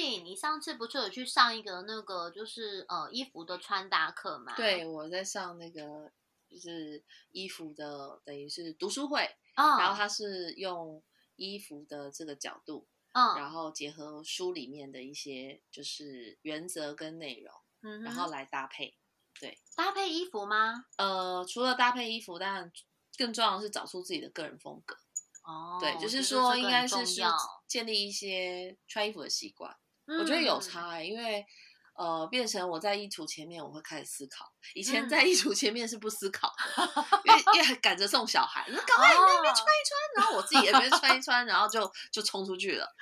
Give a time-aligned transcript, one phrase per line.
[0.00, 4.54] 你上次不是有去上一个那个就是呃衣服的穿搭课吗？
[4.56, 6.10] 对，我在上那个
[6.48, 9.36] 就是衣服的，等于是读书会。
[9.56, 11.00] 然后他是用
[11.36, 18.96] 衣服的这个角度，嗯，然后结合书里面的一些就是原则跟内容，嗯，然后来搭配，
[19.38, 20.86] 对，搭配衣服吗？
[20.96, 22.72] 呃，除了搭配衣服，当然
[23.16, 24.96] 更重要的是找出自己的个人风格。
[25.44, 27.22] 哦，对，就是说应该是是
[27.68, 29.76] 建立一些穿衣服的习惯，
[30.06, 31.44] 我觉得有差，因为。
[31.96, 34.52] 呃，变成我在衣橱前面，我会开始思考。
[34.74, 42.96] 以前在衣橱前面是不思考的，因为因为赶着送小孩，那赶快那边穿一穿，然后我自己也边穿一穿，然后就就冲出去了。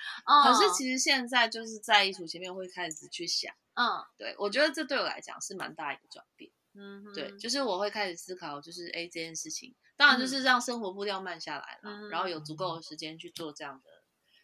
[0.45, 6.53] 可是其实现在就是在衣橱前面会开始去想，嗯，对我觉得这对我来讲是蛮大一个转变。
[6.75, 13.91] 嗯，对，就是我会开始思考，就是哎这件事情，当然就是让生活步调慢下来了，然后有足够的时间去做这样的，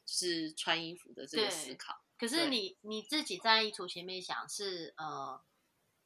[0.06, 2.00] 就是穿衣服的这个思考。
[2.18, 5.40] 可是你你自己在意图前面想是呃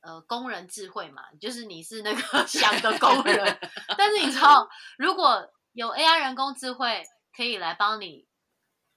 [0.02, 3.58] 呃工人智慧嘛，就是你是那个 想的工人，
[3.96, 4.68] 但是你知道
[4.98, 7.02] 如果有 AI 人工智慧
[7.34, 8.28] 可以来帮你，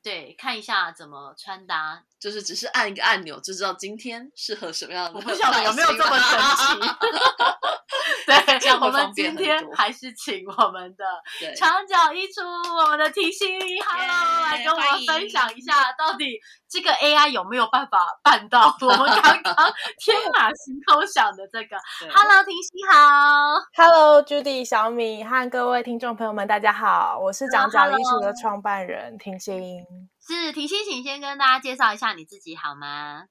[0.04, 6.88] 对看一下怎么穿搭，就是只是按一个按钮就知道今天适合什么样的，我不晓得有没有这么神奇。
[8.60, 11.06] 对，我们今天还是请我们的
[11.56, 12.42] 长脚一出，
[12.76, 19.56] 我们的婷心，Hello，来跟我们分享一下，到底这个 AI 有没有办法办到 我们刚刚
[20.00, 21.78] 天马行空想的这个
[22.12, 29.86] ？Hello，婷心好，Hello，Judy，小米和各位听众朋友们，大家好，我是长脚一出的创办人婷心，
[30.28, 33.26] 是婷心，请先跟大家介绍一下你自己好吗？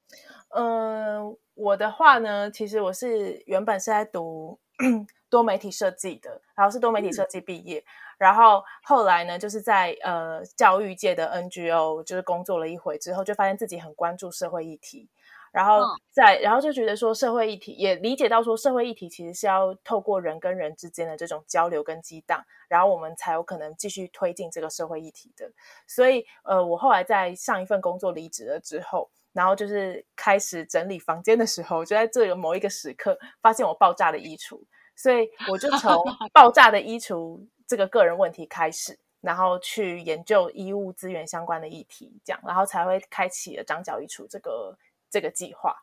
[0.56, 4.60] 嗯，我的话呢，其实我是原本是在读。
[5.30, 7.84] 多媒体设计的，然后是多媒体设计毕业，
[8.18, 15.08] 然后后来呢，就是在呃教育界的 NGO 就是工作了一回之后，就发现自己很关注社会议题，
[15.52, 15.80] 然后
[16.12, 25.50] 在然后就觉得说社会议题也理解到说社会议题其实是要透过人跟人之间的这种交流跟激荡，然后我们才有可能继续推进这个社会议题的。
[25.88, 29.10] 所以呃，我后来在上一份工作离职了之后。
[29.34, 34.62] 然后就是开始整理房间的时候，就在这个某一个时刻，发现我爆炸的衣橱，
[34.96, 36.02] 所以我就从
[36.32, 44.78] 爆炸的衣橱这个个人问题开始，然后去研究衣物资源相关的议题，这样，然后才会开启了长脚衣橱这个
[45.10, 45.74] 这个计划。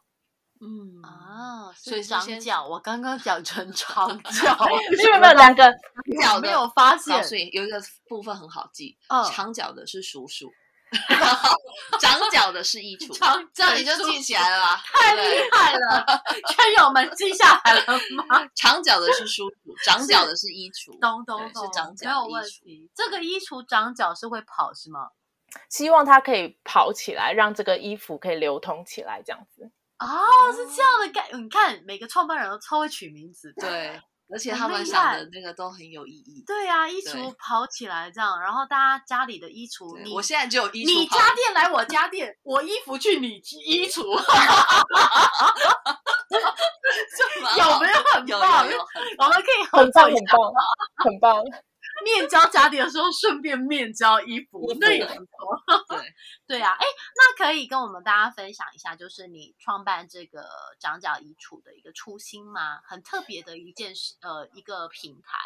[0.64, 4.56] 嗯啊，所以长脚，我刚刚讲成 长脚，
[5.12, 5.74] 有没有两个
[6.22, 7.24] 脚没有发现？
[7.24, 8.96] 所以有一个部分很好记，
[9.34, 10.52] 长脚的是叔叔。
[12.00, 13.14] 长脚的是衣橱，
[13.54, 15.22] 这样你就记起来了， 太厉
[15.52, 16.06] 害了！
[16.50, 17.84] 圈友们记下来了
[18.28, 18.46] 吗？
[18.56, 22.90] 长脚的是舒服，长脚的是衣橱，咚咚咚，是长脚没有问题。
[22.94, 25.10] 这个衣橱长脚是会跑是吗？
[25.70, 29.72] 希望它可以跑起来，让这个衣服可以流通起来，这样子。
[30.00, 34.02] 哦，是这样的概，你看每个创办人都超会取名字，对。
[34.32, 36.44] 而且他们想的那个都很有意义。
[36.48, 40.88] 对呀，衣橱跑起来这样，然后大家家里的衣橱，你我现在就有衣橱。
[41.00, 44.02] 你家店来我家店，我衣服去你衣 橱。
[47.58, 48.66] 有没有很棒？
[49.18, 50.54] 我们可以很棒，很棒，
[51.04, 51.44] 很棒。
[52.04, 55.26] 面交家底的时候，顺便面交衣服，那也不错。
[55.90, 56.00] 对
[56.48, 60.44] 对啊，哎，那可以跟我们大家分享一下，就是你创办这个
[60.80, 62.80] 长脚衣橱的一个初心吗？
[62.84, 65.38] 很特别的一件事，呃，一个平台。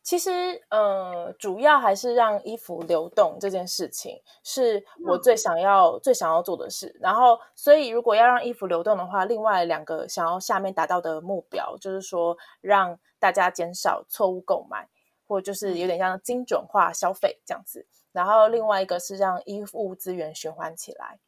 [0.00, 6.96] 其实，呃，主要还是让衣服流动这件事情，是我最想要、最想要做的事。
[7.00, 14.88] 然后，所以如果要让衣服流动的话，另外两个想要下面达到的目标，就是说让大家减少错误购买。
[15.32, 21.18] 或就是有点像精准化消费这样子，然后另外一个是让衣物资源循环起来。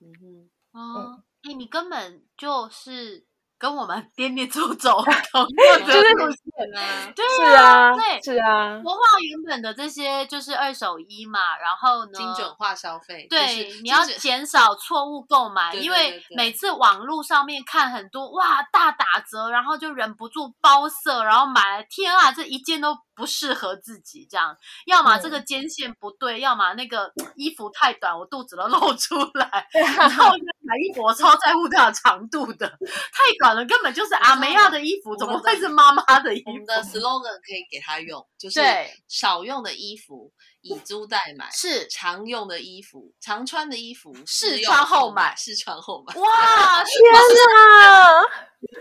[0.00, 3.26] 嗯哼，哦，哎，你根本就是
[3.58, 5.02] 跟我们颠颠走走
[5.32, 8.80] 同样的路线啊，对啊，对，是啊。
[8.82, 24.56] 国画原本的这些就是二手衣嘛，然后呢，精准化消费，对，你要减少错误购买，因为每次网络上面看很多哇大打折，然后就忍不住包色，然后买了，天啊，这一件都不适合自己，这样，
[24.86, 29.66] 要么这个肩线不对，要么那个衣服太短，我肚子都露出来，
[29.96, 30.30] 然后
[30.60, 36.50] 买衣服我超在乎它的长度的，太短了根本就是阿梅亚的衣服，怎么会是妈妈的衣服？
[36.50, 38.60] 我们的 slogan 可以给他用，就是
[39.08, 46.14] 少用的衣服以租代买，是常用的衣服、常穿的衣服试穿后买，试穿后买。
[46.14, 48.22] 哇， 天哪！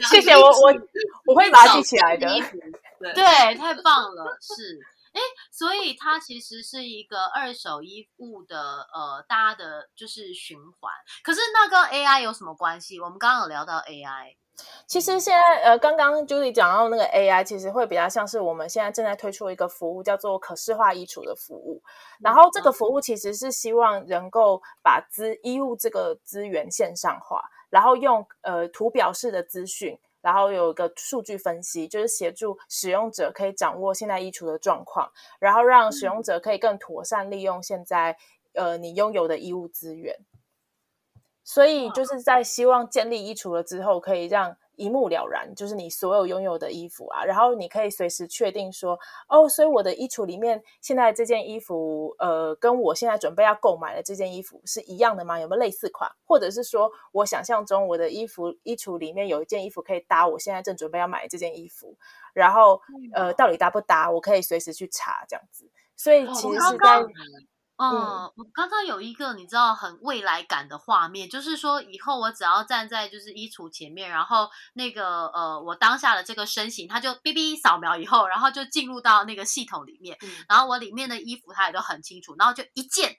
[0.10, 0.74] 谢谢我我
[1.28, 2.28] 我会把它记起来的。
[3.14, 3.24] 对，
[3.56, 4.80] 太棒了，是，
[5.14, 5.22] 哎，
[5.52, 10.92] 所以它其实是一个二手衣物的，呃，大家的就是循环。
[11.24, 13.00] 可是那跟 AI 有什么关系？
[13.00, 14.36] 我们刚刚有聊到 AI，
[14.86, 21.82] 其实现在，呃，刚刚 Julie 讲到那个 AI，其实会比较像是我们现在正在推出一个服务，叫做可视化衣橱的服务。
[22.20, 30.00] 然后这个服务其实是希望能够把资衣物这个资源线上化，然后用呃图表式的资讯。
[30.20, 35.10] 然后有一个数据分析，就是协助使用者可以掌握现在衣橱的状况，
[35.40, 38.18] 然后让使用者可以更妥善利用现在
[38.54, 40.18] 呃你拥有的衣物资源。
[41.48, 44.58] 所以就是在希望建立衣橱了之后，可以让。
[44.78, 48.96] 一目了然，就是你所有拥有的衣服啊，然后你可以随时确定说，
[49.28, 55.40] 哦，所以我的衣橱里面现在这件衣服，呃，跟我现在准备要购买的这件衣服是一样的吗？
[55.40, 56.12] 有没有类似款？
[56.28, 61.98] 或者是说，我想象中我的衣服衣橱里面有一件衣服可以搭我现在正准备要买的这件衣服，
[62.36, 62.80] 然后
[63.16, 64.12] 呃，到底搭不搭？
[64.12, 65.68] 我可以随时去查这样子。
[65.96, 67.04] 所以其实是在。
[67.78, 80.18] 嗯，我刚刚有一个你知道很未来感的画面，就是说以后我只要站在就是衣橱前面，然后那个呃我当下的这个身形，它就哔哔扫描以后，然后就进入到那个系统里面，
[80.50, 83.18] 然后我里面的衣服它也都很清楚，然后就一键。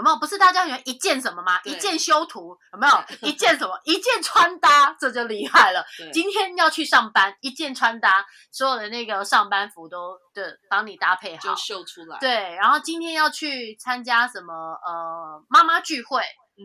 [0.00, 0.16] 有没有？
[0.16, 1.60] 不是大家喜欢一键什么吗？
[1.64, 3.04] 一键修图有没有？
[3.28, 3.78] 一键什么？
[3.84, 5.84] 一键穿搭，这就厉害了。
[6.12, 12.18] 今天要去上班，一键穿搭，所有的那个上班服都的帮你搭配好，就秀出来。
[12.18, 16.22] 对，然后今天要去参加什么呃妈妈聚会。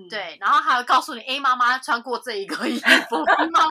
[0.09, 2.77] 对，然后还会告诉你，A 妈妈穿过这一个衣
[3.07, 3.15] 服，
[3.53, 3.69] 妈妈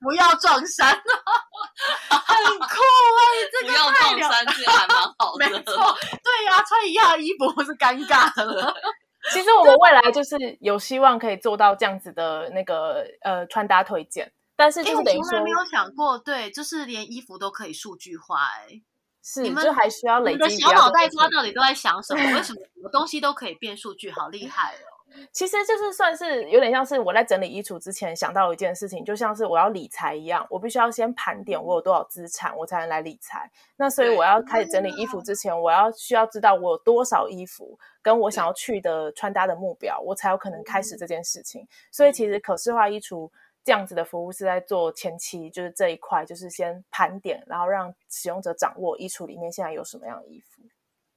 [0.00, 2.76] 不要撞衫，很酷
[3.18, 5.48] 哎，这个太撞衫，这还蛮好的。
[5.48, 8.74] 没错，对呀，穿一样的衣服是尴尬了。
[9.32, 18.80] 其实我们未来就是有希望可以做到这样子的那个呃穿搭推荐，但是就是等于说没有想过，对，就是连衣服都可以数据化哎。
[19.22, 20.38] 是，你们就还需要累积。
[20.38, 22.20] 你的小脑袋瓜到底都在想什么？
[22.22, 24.10] 为什么什么东西都可以变数据？
[24.10, 24.89] 好厉害哦！
[25.32, 33.50] 其实就是算是有点像是我在整理衣橱之前想到一件事情，就像是我要理财一样，我必须要先盘点我有多少资产，我才能来理财。
[33.76, 41.66] 那所以我要开始整理衣服之前，我要需要知道我有多少衣服，跟我想要去的穿搭的目标，我才有可能开始这件事情。
[41.90, 43.30] 所以其实可视化衣橱
[43.64, 50.62] 这样子的服务是在做前期，就是这一块，就是先盘点，然后让使用者掌握衣橱里面现在有什么样的衣服。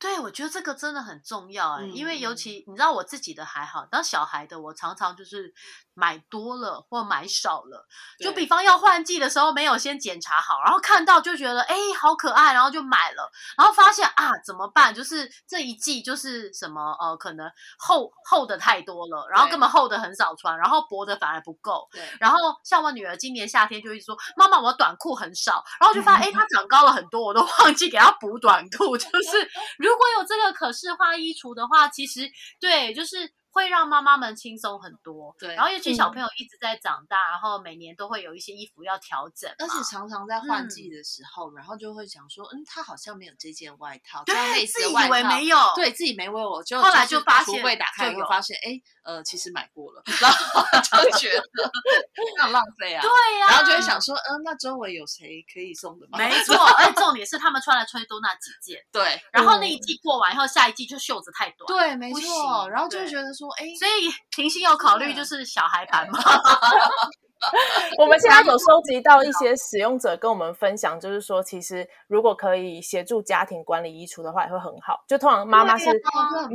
[0.04, 5.54] 对，我觉得这个真的很重要哎，因为尤其你知道我自己的还好，当小孩的我常常就是
[5.94, 7.88] 买多了或买少了，
[8.20, 14.94] 就比方要换季的时候没有先检查好，然后看到就觉得哎好可爱，然后就买了，然后发现啊怎么办？
[14.94, 21.88] 就是这一季就是什么呃可能厚厚的太多了，然后根本厚的很少穿，然后薄的反而不够。
[22.20, 29.93] 然后像我女儿今年夏天就一直说妈妈我短裤很少，然后就发现 哎她长高了很多，我都忘记给她补短裤， 就是如。
[29.94, 33.32] 如果有这个可视化衣橱的话，其实对，就是。
[33.54, 35.54] 会让妈妈们轻松很多，对。
[35.56, 51.44] 然后尤其小朋友一直在长大，然后每年都会有一些衣服要调整，而且常常在换季的时候，然后就会想说，嗯，他好像没有这件外套，对，自己以为没有，对自己没为我就后来就发现，橱柜打开就发现，哎，呃，其实买过了，然后就觉得
[52.38, 56.18] 那浪费啊，对呀，然后就会想说，嗯，那周围有谁可以送的吗？
[56.18, 59.22] 没 错，而且重点是他们穿来穿去都那几件，对。
[59.32, 62.70] 然后那一季过完以后，下一季就袖子太短，对，没错。
[62.70, 64.12] 然后就会觉得说，哎，所以。
[64.36, 66.20] 平心有考虑就是小孩盘吗？
[68.00, 75.04] 我们现在有收集到一些使用者跟我们分享，就是说，其实如果可以协助家庭管理衣橱的话，也会很好。
[75.08, 75.92] 就通常妈妈是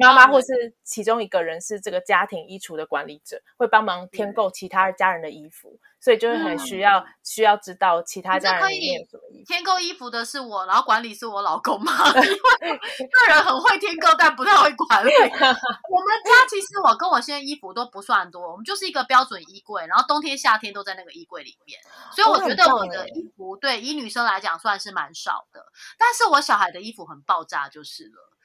[0.01, 5.79] 妈妈，或是其中一个人是这个家庭衣橱的管理者，会帮忙添购其他家人的衣服。
[6.01, 9.47] 所以就是很需要需要知知道其他家人里面什么衣服。
[9.47, 11.93] 添购衣服的是我，然后管理是我老公嘛。
[12.09, 12.79] 因为
[13.09, 15.11] 个人很会添购，但不太会管理。
[15.21, 21.69] 我们家其实我跟我现在衣服都不算多，我们就是一个标准衣柜，然后冬天夏天都在那个衣柜里面。
[21.69, 21.79] 面，
[22.15, 25.61] 所以我觉得我的衣服对以女生来讲算是蛮少的，
[25.99, 28.38] 但是我小孩的衣服很爆炸就是了。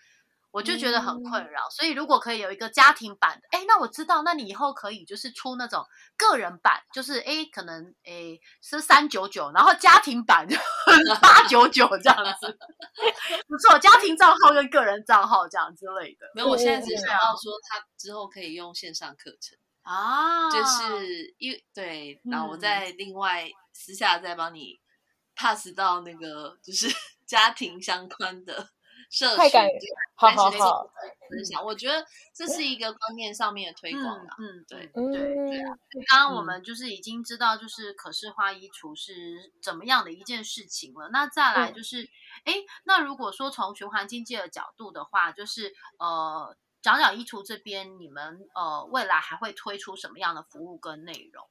[0.54, 5.84] 我就觉得很困扰，所以如果可以有一个家庭版的，哎，那我知道，那你以后可以就是出那种
[6.16, 10.56] 个人版，就是哎，可能哎是三九九，然后家庭版就
[11.20, 12.56] 八九九这样子，
[13.50, 16.28] 不错，家庭账号跟个人账号这样之类的。
[16.36, 19.58] 没有，我现在只想要说，他之后可以用线上课程。
[19.82, 24.80] 啊，就是因对，然后我再另外私下再帮你
[25.36, 26.88] pass 到那个就是
[27.26, 28.70] 家庭相关的。
[29.14, 29.62] 社群
[30.16, 30.90] 好好好
[31.30, 32.04] 分享，我觉得
[32.34, 34.36] 这是一个观念上面的推广啦。
[34.40, 35.64] 嗯，对对对。
[36.10, 41.10] 刚刚我们就是已经知道，就是可视化衣橱是怎么样的一件事情了。
[41.10, 42.10] 那再来就是，
[42.46, 42.56] 哎，
[42.86, 51.48] 那如果说从循环经济的角度的话，就是呃，讲讲衣橱这边，你们呃未来还会推出什么样的服务跟内容？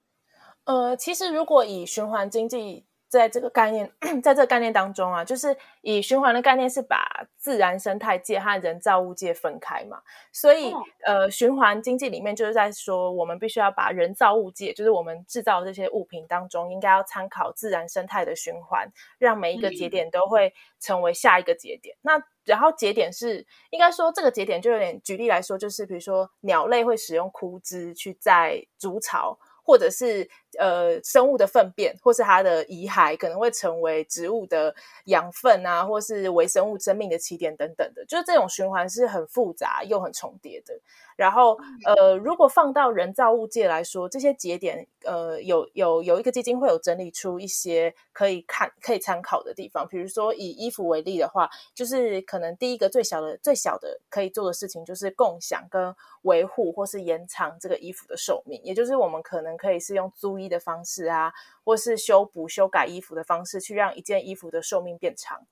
[0.64, 2.87] 呃，其实如果以循环经济。
[3.12, 3.92] 在这个概念，
[4.23, 10.00] 在这个概念当中啊，就是以循环的概念是把自然生态界和人造物界分开嘛，
[10.33, 10.73] 所以
[11.04, 21.95] 呃，循环经济里面就是在说，我们必须要把人造物界，就是我们制造这些物品当中，应该要参考自然生态的循环，让每一个节点都会成为下一个节点。
[22.00, 22.12] 那
[22.47, 29.38] 然后节点是应该说这个节点就有点举例来说，就是比如说鸟类会使用枯枝去在筑巢。
[29.64, 30.28] 或者是
[30.59, 34.75] 呃生物的粪便，或是它的遗骸，可能会成为植物的
[35.06, 40.75] 养分啊，或是微生物生命的起点等等的，就是这种循环是很复杂又很重叠的。
[41.14, 49.87] 然后，呃，如果放到人造物界来说，这些节点，呃，有有有一个基金会有整理出一些可以看、可以参考的地方。
[49.87, 58.59] 比如说，以衣服为例的话，就是可能第一个最小的、最小的可以做的事情，就是共享跟维护或是延长这个衣服的寿命。
[58.64, 61.32] 也就是我们可能可以是用租衣的方式啊，
[61.64, 65.46] 或是修补、修改衣服的方式，去让一件衣服的寿命变长。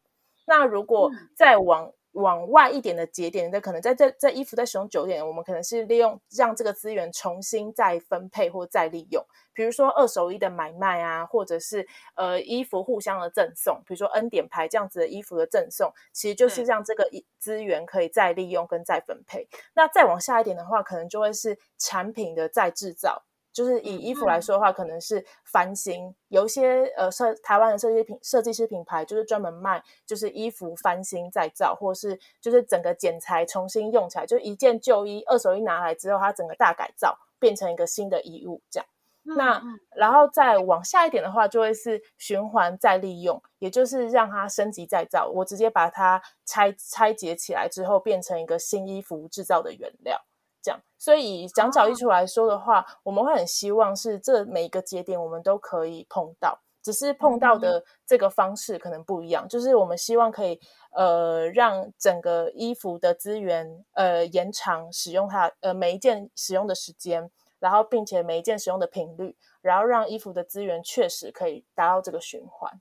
[0.47, 19.47] 那如果再往往外一点的节点，那可能在这这衣服在使用久点，我们可能是利用让这个资源重新再分配或再利用，比如说二手衣的买卖啊，或者是呃衣服互相的赠送，比如说 N 点牌这样子的衣服的赠送，其实就是让这个资源可以再利用跟再分配。
[19.75, 23.23] 那再往下一点的话，可能就会是产品的再制造。
[23.53, 38.87] 就是以衣服来说的话，可能是翻新，有一些呃设台湾的设计品设计师品牌，就是专门卖就是衣服翻新再造，或是就是整个剪裁重新用起来，就一件旧衣二手衣拿来之后，它整个大改造变成一个新的衣物这样。
[39.23, 39.63] 那
[39.95, 50.25] 然后再往下一点的话，就会是循环再利用，也就是让它升级再造，我直接把它拆拆解起来之后，变成一个新衣服制造的原料。
[50.63, 59.49] 这样，所以讲角衣橱来说的话，我们会很希望是这每一个节点我们都可以碰到，只是碰到的这个方式可能不一样。
[59.49, 60.61] 就是我们希望可以
[60.93, 72.81] 呃让整个衣服的资源呃延长使用它呃每一件使用的时间，然后并且每一件使用的频率，然后让衣服的资源确实可以达到这个循环。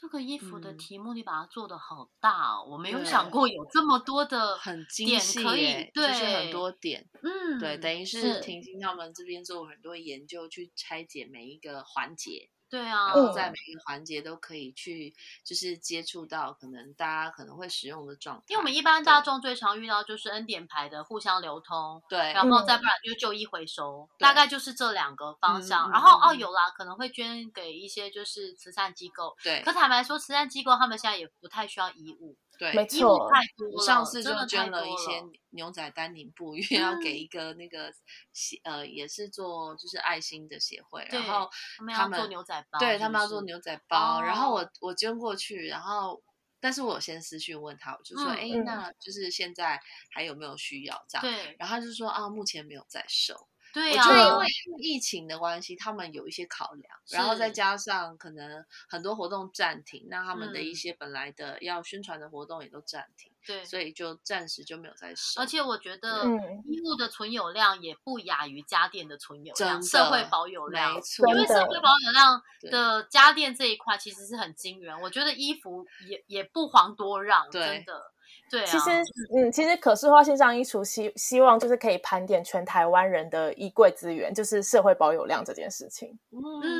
[0.00, 12.50] 这个衣服的题目你把它做的好大哦，我没有想过有这么多的很精细，可以对很多点，嗯，对，等于是婷婷他们这边做很多研究，去拆解每一个环节。
[12.76, 18.42] 对啊，然后在每一个环节都可以去，就是接触到可能大家可能会使用的状态。
[18.48, 25.90] 因为我们一般大众最常遇到就是恩典牌的互相流通，对，然后再不然就是旧衣回收，大概就是这两个方向。
[25.90, 29.62] 然后哦，有啦，可能会捐给一些就是慈善机构，对。
[29.62, 32.36] 可坦白说，慈善机构他们现在也不太需要衣物。
[32.58, 33.28] 对，没错，
[33.74, 37.92] 我上次就捐了一些牛仔丹宁布，因 为 要给一个那个
[38.32, 41.48] 协呃，也是做就是爱心的协会，然后
[41.94, 46.22] 他们做牛仔包，对他们要做牛仔包，然后我我捐过去，然后
[46.60, 51.22] 但是我先私讯问他，我就说，哎，那就是现在还有没有需要这样？
[51.22, 53.34] 对，然后他就说啊，目前没有在收。
[53.76, 54.46] 对呀，我觉得因为
[54.80, 65.42] 疫情的关系，他们有一些考量，然后再加上可能很多活动暂停，那他们的一些本来的要宣传的活动也都暂停，对，所以就暂时就没有在收。
[65.42, 66.24] 而且我觉得
[66.64, 78.10] 衣物的存有量也不亚于家电的存有量，社会保有量，没错，因为社会保有量的家电这一块其实是很惊人，我觉得衣服也也不遑多让，真的。
[78.50, 78.90] 对，其实，
[79.36, 86.18] 嗯，其实可视化线上衣橱希希望就是可以盘点全台湾人的衣柜资源，就是社会保有量这件事情。
[86.30, 86.72] 嗯嗯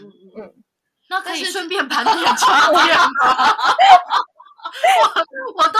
[0.00, 0.54] 嗯嗯，
[1.08, 3.54] 那可以顺便盘点家电吗？
[5.00, 5.78] 我我都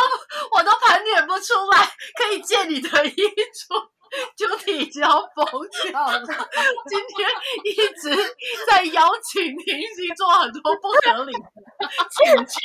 [0.53, 1.85] 我都盘点不出来，
[2.17, 3.89] 可以借你的衣橱。
[4.37, 5.45] 就体就要疯
[5.91, 6.21] 掉了。
[6.21, 7.29] 今天
[7.65, 8.15] 一直
[8.71, 11.39] 在邀请明星做很多不合理的
[12.11, 12.61] 请求。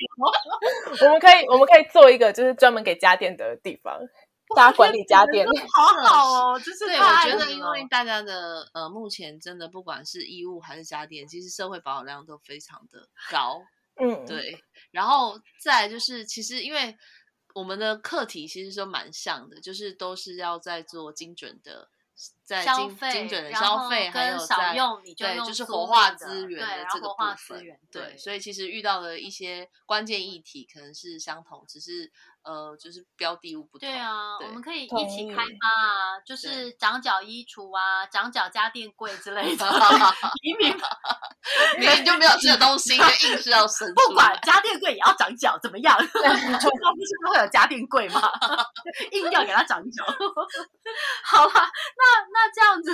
[1.06, 4.00] 我们可以，我们可以做一个就是专门给家电的地方，
[4.56, 6.60] 大家管理家电，好好哦。
[6.64, 13.62] 就是对，我觉得因为大家的呃，目前真的不管是衣物还是家电，其实社会保有量都非常的高。
[14.02, 14.64] 嗯，对。
[14.92, 16.98] 然后再就是，其实因为。
[17.56, 21.90] 我们的课题其实都蛮像的，就是都是要在做精准的。
[22.44, 24.76] 在精精准的消费，还有在
[25.16, 27.80] 对，就是活化资源的这个部分。
[27.92, 32.12] 对，所以其实遇到的一些关键议题可能是相同，只是
[32.50, 33.88] 呃，就是标的物不同。
[33.88, 35.42] 对啊，我们可以一起开发
[35.86, 39.66] 啊，就是长角衣橱啊，长角家电柜之类的。
[40.42, 40.76] 明明
[41.78, 43.94] 明明就没有这个东西，硬是要生。
[43.94, 45.96] 不管家电柜也要长角，怎么样？
[46.02, 48.32] 厨房不是都会有家电柜吗？
[49.12, 50.04] 硬要给它长角。
[51.24, 52.40] 好了，那。
[52.40, 52.92] 那这样子，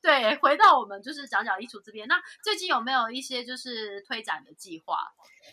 [0.00, 2.06] 对，回到我们就是讲讲衣橱这边。
[2.06, 4.96] 那最近有没有一些就是推展的计划？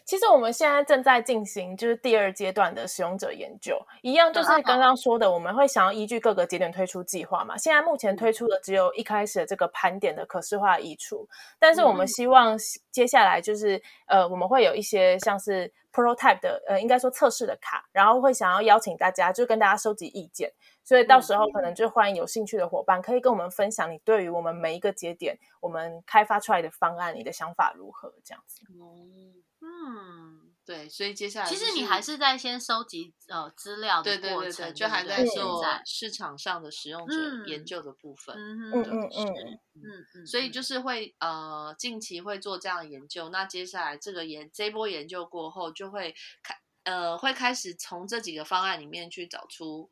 [0.05, 7.57] 其实我们现在正在进行就是第二阶段的使用者研究，一样就是刚刚说的，我们会想要依据各个节点推出计划嘛。
[7.57, 11.27] 现在目前推出的只有一开始的这个盘点的可视化移除，
[11.59, 12.57] 但是我们希望
[12.91, 20.51] 接下来就是呃，我们会有一些像是 prototype 的呃，应该说测试的卡，然后会想要邀请大家就跟大家收集意见。
[20.83, 28.13] 所以到时候可能就欢迎有兴趣的伙伴可以跟我们分享你对于我们每一个节点我们开发出来的方案，你的想法如何？
[28.23, 28.61] 这样子。
[29.63, 37.13] 嗯，对，所以接下来其实你还是在先收集呃资料的过程，就还在做市场上的使用者
[37.45, 38.35] 研究的部分。
[38.35, 39.09] 嗯嗯嗯
[39.75, 43.29] 嗯嗯，所以就是会呃近期会做这样的研究。
[43.29, 49.91] 那接下来这个研这波研究过后，就会开呃会开始从这几个方案里面去找出。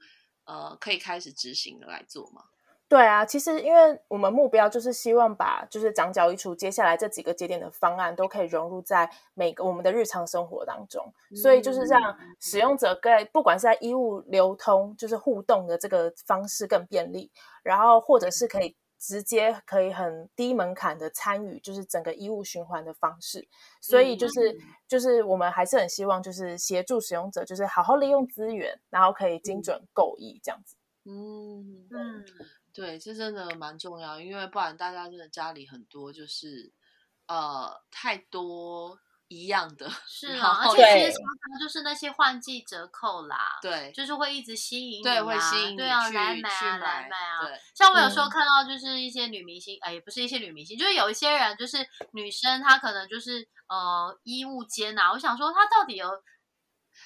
[0.49, 2.41] 呃，可以开始执行的来做吗？
[2.87, 17.31] 对啊，其实因为我们目标就是希望把就是长角衣橱接下来这几个节点的方案都可以融入在每个我们的日常生活当中，所以就是让使用者在不管是在衣物流通就是互动的这个方式更便利，
[17.61, 18.75] 然后或者是可以。
[18.99, 23.47] 直接可以很低门槛的参与，就是整个衣物循环的方式。
[23.81, 24.55] 所以就是
[24.87, 30.75] 就是我们还是很希望，就是协助使用者，就是好好利用资源，然后可以精准购衣这样子。
[31.05, 32.25] 嗯嗯，
[32.73, 36.71] 对，这真的蛮重要，因为不然大家真的家里很多就是
[37.27, 38.99] 呃太多。
[39.29, 47.47] 一样的， 是啊，而且其实常常就是那些换季折扣啦，对，就是会一直吸引你，对，会吸引你，对啊，来买啊，来买啊。
[47.73, 51.77] 像我有时候看到就是一些女明星，哎，也不是一些女明星，就是有一些人，就是
[52.11, 56.09] 女生，她可能就是呃衣物间呐，我想说她到底有。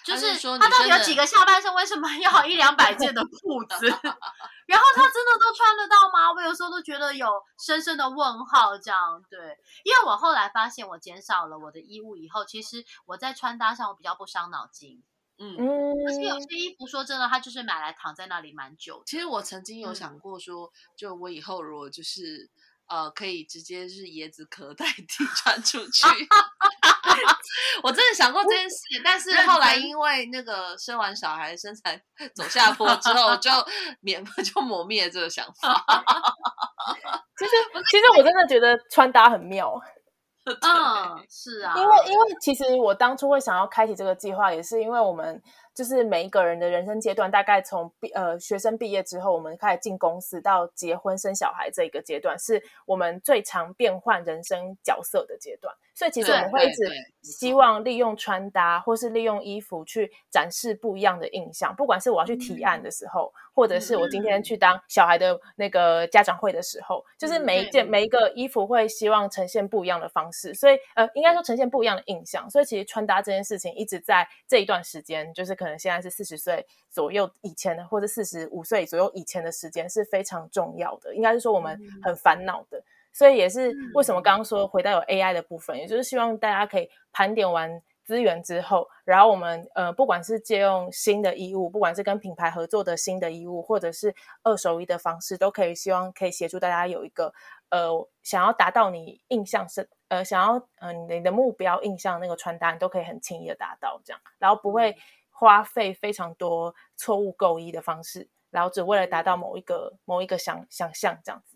[0.03, 1.73] 就是他到底有几个下半身？
[1.73, 3.88] 为什么要 一两百件的裤子？
[4.65, 6.32] 然后他真的都穿得到吗？
[6.34, 7.27] 我有时候都觉得有
[7.60, 8.77] 深深的问号。
[8.77, 9.39] 这样对，
[9.84, 15.03] 因为我后来发现，我减少了我的衣物以后，其实我在穿搭上我比较不伤脑筋。
[15.39, 15.58] 嗯，
[16.08, 19.01] 而且有些衣服说真的，它就是买来躺在那里蛮久。
[19.06, 22.49] 其实我曾经有想过说，就我以后如果就是
[22.88, 26.08] 呃，可以直接是椰子壳代替穿出去。
[27.83, 32.01] 我真的想过这件事，但是后来因为那个生完小孩身材
[32.35, 33.51] 走下坡之后，就
[34.01, 35.85] 免 就磨灭这个想法。
[37.37, 37.51] 其实，
[37.91, 39.79] 其实我真的觉得穿搭很妙。
[40.45, 45.41] 嗯，是啊，因为因为其实我当初会想要开启这个计划，也是因为我们。
[45.75, 55.75] 就是每一个人的人生阶段，大概从毕呃学生毕业之后，我们开始进公司到结婚生小孩这一个阶段，是我们最常变换人生角色的阶段。
[55.95, 56.84] 所以其实我们会一直
[57.21, 61.73] 希望利用穿搭或是利用衣服去展示不一样的印象。
[61.75, 70.53] 不管是我要去提案的时候，或者是我今天去当小孩的那个家长会的时候，就是每一件每一个衣服会希望呈现不一样的方式。
[70.53, 72.49] 所以呃，应该说呈现不一样的印象。
[72.49, 75.53] 所以其实穿搭这件事情一直在这一段时间，就是。
[75.53, 81.13] 可能现在是四十岁左右以前的，或者四十五岁左右以前的时间是非常重要的。
[81.15, 97.34] 应该是说我们很烦恼的，所以也是为什么刚刚说回到有 AI 的部分，也就是希望大家可以盘点完资源之后，然后我们呃，不管是借用新的衣物，不管是跟品牌合作的新的衣物，或者是二手衣的方式，都可以希望可以协助大家有一个
[97.69, 97.89] 呃，
[98.23, 104.95] 想要达到你印象是呃，想要嗯你的目标印象那个穿搭，你都可以很轻易的达到这样，然后不会。
[105.36, 111.52] 花费非常多错误购衣的方式，然后只为了达到某一个某一个想想象这样子。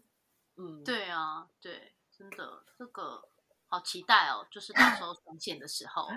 [0.58, 3.22] 嗯，对啊，对，真的这个
[3.67, 6.08] 好期待哦，就是到时候 上线的时候，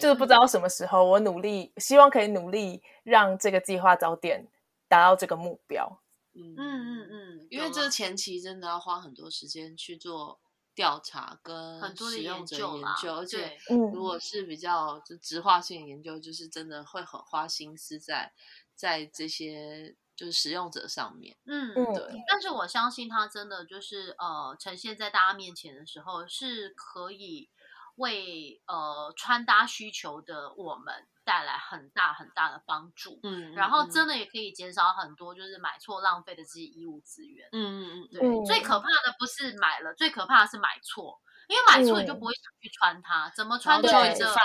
[0.00, 4.48] 就是不知道什么时候，我努力希望可以努力让这个计划早点
[4.88, 6.00] 达到这个目标。
[6.34, 10.38] 嗯嗯嗯，因为这前期真的要花很多时间去做
[10.74, 13.58] 调查跟很多使用者研究，而且。
[13.70, 13.90] 嗯。
[13.90, 18.32] 如果是比较就直化性研究，就是真的会很花心思在
[18.76, 21.36] 在这些就是使用者上面。
[21.46, 22.24] 嗯，嗯对。
[22.28, 27.48] 但是我相信它真的就是呃呈现在大家面前的时候，是可以
[27.94, 33.20] 为呃穿搭需求的我们带来很大很大的帮助。
[33.22, 37.48] 嗯，然后嗯真的也可以减少很多就是买错浪费的这些衣物资源。
[37.52, 44.36] 嗯嗯嗯对，嗯最可怕的不是买了，最可怕的是买错，因为买错你就嗯不会想去穿它，怎么穿然就一直后就一直放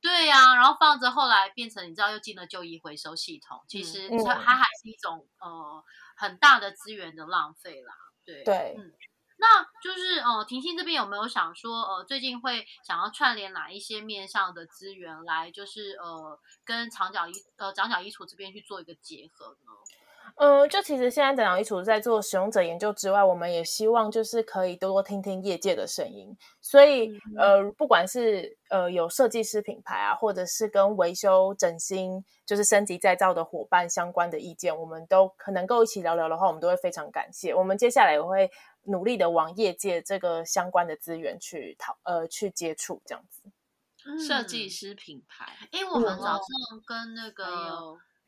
[0.00, 5.84] 对呀、然后放着，后来变成你知道又进了旧衣回收系统，其实嗯它它还是一种呃
[6.16, 7.94] 很大的资源的浪费啦。
[8.24, 8.92] 对对嗯。
[9.38, 19.72] 那就是呃，婷婷这边有没有想说，呃，最近会想要串联哪一些面上的资源来，就是呃，跟长脚衣呃长脚衣橱这边去做一个结合呢？
[20.34, 26.36] 呃，就其实现在长脚衣橱在做使用者研究之外，我们也希望就是可以多多听听业界的声音。
[26.60, 37.54] 所以呃，不管是呃有设计师品牌啊，或者是跟维修、整新就是升级再造的伙伴相关的意见，我们都可能够一起聊聊的话，我们都会非常感谢。
[37.54, 38.50] 我们接下来也会
[38.84, 43.42] 努力的往业界这个相关的资源去讨呃去接触，这样子。
[44.24, 46.40] 设计嗯师品牌，因为我们嗯早上
[46.86, 47.28] 跟那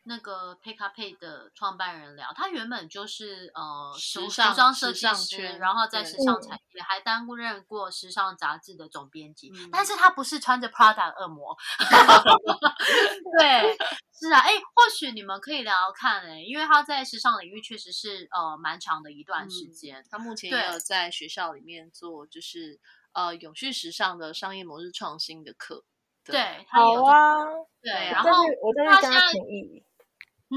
[0.08, 6.42] 那个佩卡佩的创办人聊，他原本就是呃时服尚服装设计师，圈然后在对时尚嗯。
[6.42, 9.68] 产业还担任过时尚杂志的总编辑，嗯。
[9.70, 11.54] 但是他不是穿着 Prada 恶魔，
[13.38, 13.76] 对，
[14.18, 22.80] 是啊，哎，或许你们可以聊聊看，哎，因为他在时尚领域确实是呃蛮长的一段时嗯间，他目前也有在学校里面做，就是
[23.12, 25.84] 呃永续时尚的商业模式创新的课。
[26.24, 27.36] 对，他有好啊，
[27.82, 28.30] 对，然后
[28.62, 29.84] 我再去跟他他现在请益。
[30.50, 30.56] 嗯。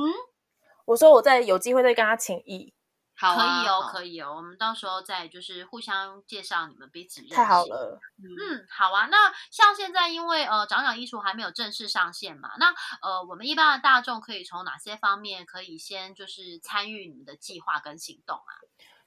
[0.85, 2.73] 我说我再有机会再跟他请益，
[3.15, 7.35] 好可以哦，可以哦，我们到时候再就是互相介绍你们彼此认识。
[7.35, 7.63] 太好。
[7.65, 7.99] 了。
[8.17, 9.05] 嗯，好啊。
[9.05, 18.51] 那像现在因为呃长长艺术还没有正式上线嘛，那呃我们一般的大众可以从哪些方面可以先就是参与你们的计划跟行动啊？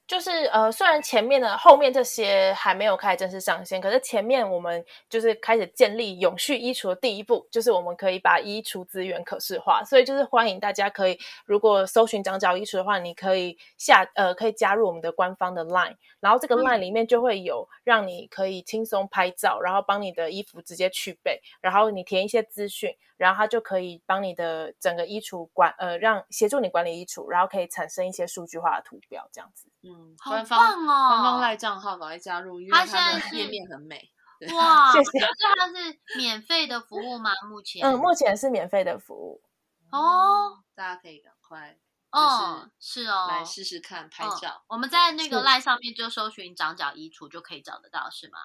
[0.06, 9.82] 就是呃，虽然前面的后面这些还没有开始正式上线，可是前面我们就是开始建立永续衣橱的第一步，就是我们可以把衣橱资源可视化。
[9.82, 29.66] 所以就是欢迎大家可以，如果搜寻长角衣橱的话，你可以下呃可以加入我们的官方的 LINE，然后这个 LINE 里面就会有让你可以轻松拍照，然后帮你的衣服直接去备，然后你填一些资讯，然后它就可以帮你的整个衣橱管呃让协助你管理衣橱，然后可以产生一些数据化的图标这样子。
[29.86, 31.08] 嗯，好官方棒哦！
[31.08, 34.10] 官方赖账号赶快加入，因为它现在是的页面很美。
[34.54, 37.30] 哇， 谢谢可是它是免费的服务吗？
[37.48, 37.82] 目前？
[37.86, 39.42] 嗯，目前是免费的服务。
[39.90, 41.78] 哦，大家可以赶快
[42.10, 44.62] 哦，是哦，来试试看拍嗯照。
[44.68, 48.38] 我们在那个赖上面就搜寻长角衣橱就可以找得到，是吗？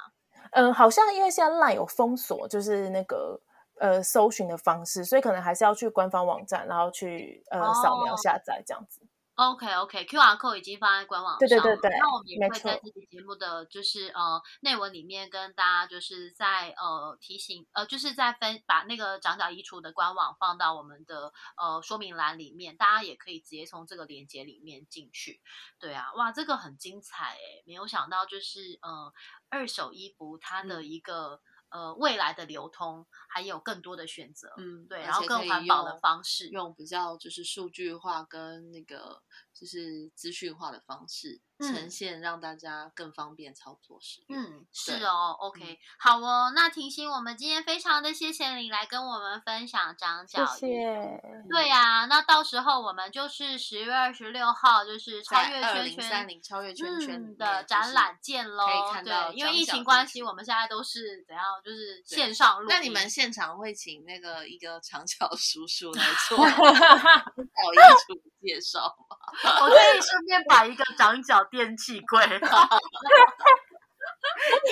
[0.51, 3.41] 嗯，好像因为现在 LINE 有封锁，就是那个
[3.79, 9.01] 呃搜寻的方式，所以可能还是要去官方网站，然后去呃扫描哦下载这样子。
[9.39, 11.39] OK OK，QR code 已经放在官网上了。
[11.39, 25.39] 对对对对那我们也会在错这期节目的就是呃内文里面跟大家就是在呃提醒呃就是在分把那个长角衣橱的官网放到我们的呃说明栏里面，大家也可以直接从这个链接里面进去。
[25.79, 29.13] 对啊，哇，这个很精彩诶，没有想到就是呃
[29.47, 31.39] 二手衣服它的一个。
[31.69, 39.21] 呃，未来的流通还有更多的选择，嗯，对，然后更环保的方式，用比较就是数据化跟那个
[39.53, 44.41] 就是资讯化的方式嗯呈现，让大家更方便操作使用。
[44.41, 46.51] 嗯，是哦，OK，、好哦。
[46.55, 50.59] 那婷欣，我们今天非常的谢谢你来跟我们分享长谢角衣。
[50.59, 51.21] 谢。
[51.49, 58.65] 对呀、那到时候我们就是十月二十六号，就是超越圈圈零三零超越圈圈的展览见喽。
[58.65, 62.67] 可以看到对，因为疫情关系，我们现在都是怎样，就是线上录。
[62.69, 69.17] 那你们现场会请那个一个长脚叔叔来做长脚衣橱介绍吗？
[69.61, 72.21] 我可以顺便把一个长角电器柜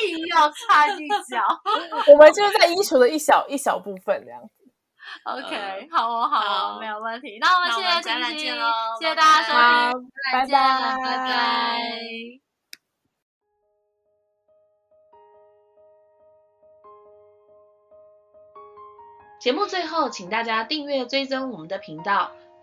[0.02, 1.62] 硬要插一脚。
[2.08, 4.50] 我们就是在衣橱的一小一小部分这样子。
[5.24, 7.38] OK，好哦，好哦，好没有问题。
[7.40, 11.80] 那我们谢谢那我们展览婷婷见喽谢谢拜大家收好听，拜再见拜拜拜。
[19.40, 22.32] 节目最后，请大家订阅追踪我们的频道，